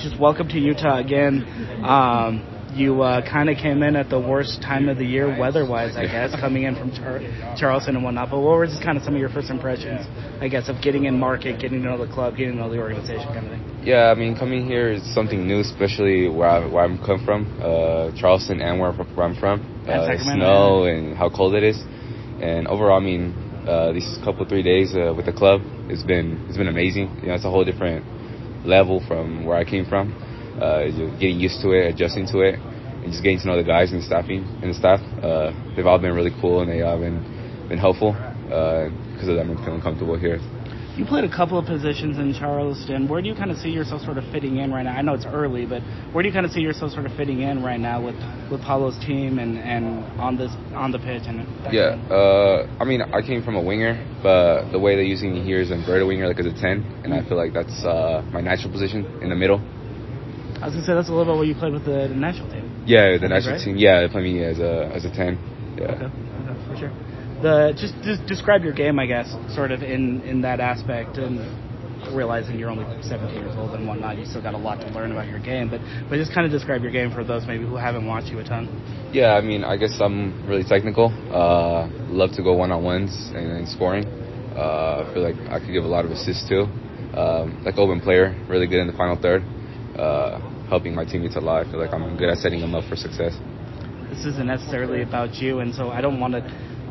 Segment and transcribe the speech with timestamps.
[0.00, 1.42] Just welcome to Utah again.
[1.82, 5.96] Um, you uh, kind of came in at the worst time of the year weather-wise,
[5.96, 7.18] I guess, coming in from Char-
[7.58, 8.30] Charleston and whatnot.
[8.30, 10.06] But what were just kind of some of your first impressions,
[10.40, 12.78] I guess, of getting in market, getting to know the club, getting to know the
[12.78, 13.82] organization, kind of thing?
[13.82, 17.58] Yeah, I mean, coming here is something new, especially where, I, where I'm come from,
[17.58, 19.66] uh, Charleston, and where, I'm from.
[19.82, 21.82] Uh, snow and how cold it is,
[22.38, 23.34] and overall, I mean,
[23.66, 25.60] uh, these couple three days uh, with the club,
[25.90, 27.18] it's been it's been amazing.
[27.20, 28.06] You know, it's a whole different
[28.64, 30.12] level from where I came from.
[30.60, 30.86] Uh,
[31.20, 34.02] getting used to it, adjusting to it, and just getting to know the guys and
[34.02, 35.00] the staffing and the staff.
[35.22, 37.22] Uh, they've all been really cool and they all been
[37.68, 38.16] been helpful.
[38.50, 40.40] Uh, because of them, I'm feeling comfortable here.
[40.98, 43.06] You played a couple of positions in Charleston.
[43.06, 44.96] Where do you kind of see yourself sort of fitting in right now?
[44.96, 45.80] I know it's early, but
[46.10, 48.16] where do you kind of see yourself sort of fitting in right now with,
[48.50, 53.00] with Pablo's team and, and on this on the pitch and Yeah, uh, I mean,
[53.00, 56.26] I came from a winger, but the way they're using me here is inverted winger,
[56.26, 59.36] like as a 10, and I feel like that's uh, my natural position in the
[59.36, 59.62] middle.
[60.58, 62.50] I was gonna say that's a little bit what you played with the, the national
[62.50, 62.82] team.
[62.86, 63.64] Yeah, the national right?
[63.64, 63.76] team.
[63.76, 65.78] Yeah, they play me as a as a 10.
[65.78, 65.94] Yeah.
[65.94, 67.07] Okay, okay, for sure.
[67.42, 71.38] The just, just describe your game, I guess, sort of in in that aspect, and
[72.12, 75.12] realizing you're only 17 years old and whatnot, you still got a lot to learn
[75.12, 75.68] about your game.
[75.68, 78.38] But but just kind of describe your game for those maybe who haven't watched you
[78.38, 78.66] a ton.
[79.12, 81.12] Yeah, I mean, I guess I'm really technical.
[81.32, 84.04] Uh, love to go one on ones and, and scoring.
[84.56, 86.66] Uh, I feel like I could give a lot of assists too.
[87.14, 89.42] Um, like open player, really good in the final third,
[89.96, 91.66] uh, helping my teammates a lot.
[91.66, 93.32] I feel like I'm good at setting them up for success.
[94.10, 96.42] This isn't necessarily about you, and so I don't want to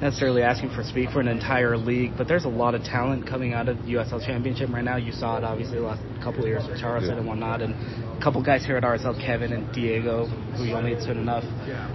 [0.01, 3.53] necessarily asking for speak for an entire league, but there's a lot of talent coming
[3.53, 4.97] out of the USL Championship right now.
[4.97, 7.19] You saw it obviously the last couple of years with Charleston Yeah.
[7.19, 10.99] and whatnot, and a couple guys here at RSL, Kevin and Diego, who you only
[11.01, 11.43] soon enough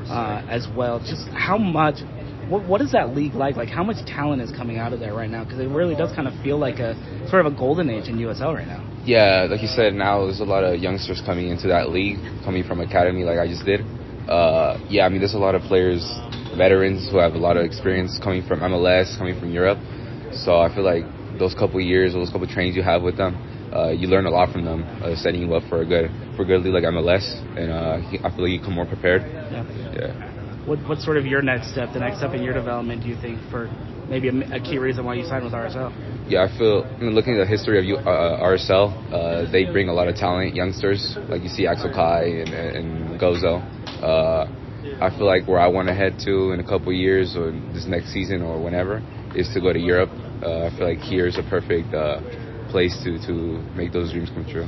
[0.09, 0.99] uh, as well.
[0.99, 1.97] Just how much.
[2.49, 3.57] What, what is that league like?
[3.57, 5.45] Like, how much talent is coming out of there right now?
[5.45, 6.95] Because it really does kind of feel like a
[7.31, 8.85] sort of a golden age in USL right now.
[9.07, 12.63] Yeah, like you said, now there's a lot of youngsters coming into that league, coming
[12.65, 13.81] from academy like I just did.
[14.29, 16.03] Uh, yeah, I mean, there's a lot of players,
[16.57, 19.79] veterans who have a lot of experience coming from MLS, coming from Europe.
[20.33, 21.05] So I feel like
[21.39, 23.37] those couple years, those couple trainings you have with them,
[23.75, 26.43] uh, you learn a lot from them, uh, setting you up for a good for
[26.43, 27.25] a good league like MLS,
[27.57, 29.23] and uh, I feel like you come more prepared.
[29.23, 29.65] Yeah.
[29.93, 30.67] Yeah.
[30.67, 33.17] What, what's sort of your next step, the next step in your development, do you
[33.21, 33.67] think, for
[34.09, 35.91] maybe a, a key reason why you signed with RSL?
[36.31, 39.65] Yeah, I feel I mean, looking at the history of U- uh, RSL, uh, they
[39.65, 43.59] bring a lot of talent, youngsters like you see Axel Kei and, and Gozo.
[44.03, 44.47] Uh,
[45.01, 47.87] I feel like where I want to head to in a couple years or this
[47.87, 49.03] next season or whenever
[49.35, 50.11] is to go to Europe.
[50.43, 52.21] Uh, I feel like here is a perfect uh,
[52.71, 54.67] place to to make those dreams come true.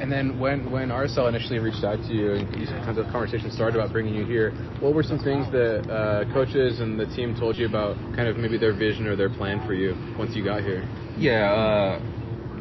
[0.00, 3.12] And then when when RSL initially reached out to you and you kind of the
[3.12, 4.50] conversation started about bringing you here,
[4.80, 8.36] what were some things that uh, coaches and the team told you about kind of
[8.36, 10.82] maybe their vision or their plan for you once you got here?
[11.16, 12.00] Yeah, uh,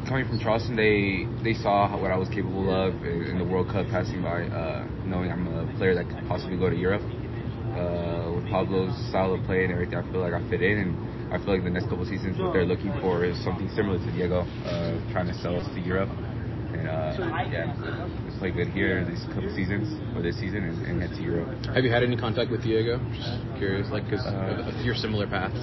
[0.07, 3.67] coming from Charleston, they they saw what I was capable of in, in the World
[3.69, 7.01] Cup, passing by, uh, knowing I'm a player that could possibly go to Europe.
[7.73, 11.33] Uh, with Pablo's style of play and everything, I feel like I fit in, and
[11.33, 14.11] I feel like the next couple seasons, what they're looking for is something similar to
[14.11, 16.09] Diego, uh, trying to sell us to Europe.
[16.83, 17.71] And uh, yeah,
[18.27, 21.47] let's play good here these couple seasons or this season and, and head to Europe.
[21.73, 22.99] Have you had any contact with Diego?
[23.15, 25.55] Just curious, like because Uh, of your similar paths.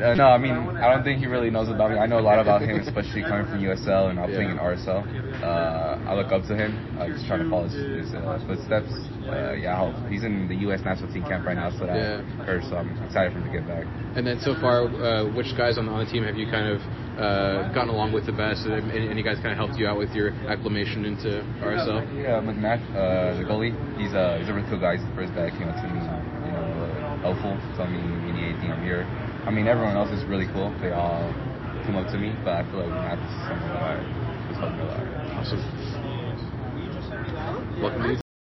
[0.00, 1.98] Uh, no, I mean, I don't think he really knows about me.
[1.98, 5.04] I know a lot about him, especially coming from USL and now playing in RSL.
[5.42, 6.72] Uh, I look up to him.
[6.98, 8.92] I'm just trying to follow his, his uh, footsteps.
[9.28, 10.80] Uh, yeah, I'll, he's in the U.S.
[10.84, 12.42] national team camp right now, so that Yeah.
[12.42, 13.84] I heard, so I'm excited for him to get back.
[14.16, 16.66] And then so far, uh, which guys on the, on the team have you kind
[16.66, 16.80] of
[17.16, 18.66] uh, gotten along with the best?
[18.66, 22.06] And any, any guys kind of helped you out with your acclimation into RSL?
[22.22, 24.94] Yeah, MacMath, uh, the goalie, he's a, he's a really cool guy.
[24.94, 27.98] He's the first guy that came up to me, you know, uh, helpful, told me
[27.98, 29.02] if you need anything, I'm here.
[29.42, 30.70] I mean, everyone else is really cool.
[30.78, 31.34] They all
[31.82, 33.98] come up to me, but I feel like Matt's someone that I
[34.46, 35.02] was helping a lot.
[35.34, 35.58] Awesome.
[37.82, 38.21] Welcome to